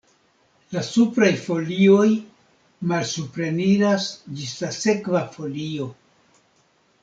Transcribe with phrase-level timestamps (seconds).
[0.75, 2.07] La supraj folioj
[2.93, 5.91] malsupreniras ĝis la sekva folio.